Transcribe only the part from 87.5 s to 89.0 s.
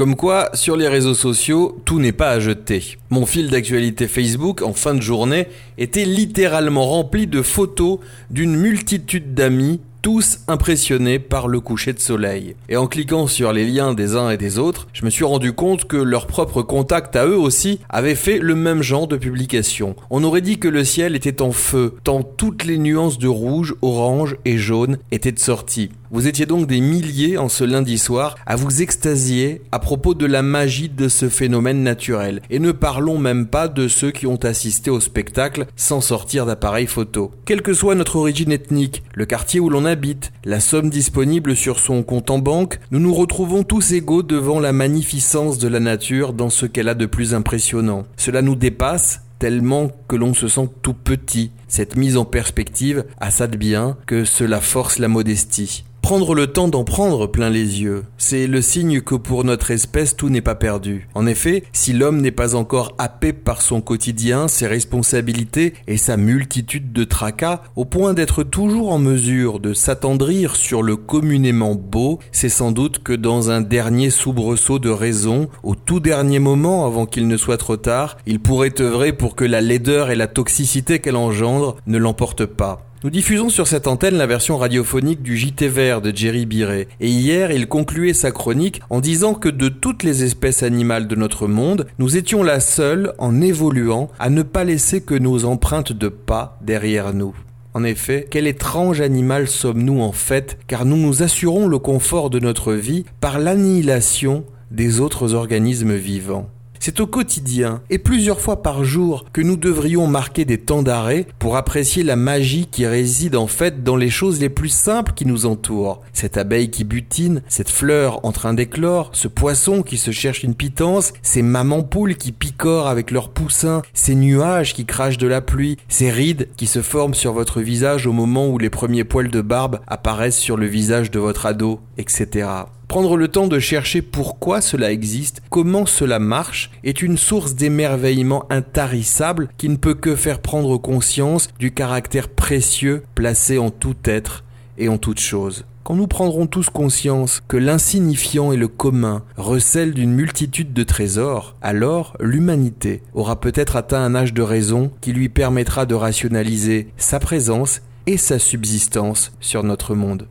il concluait sa chronique en